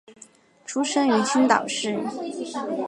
[0.65, 1.99] 出生于青岛市。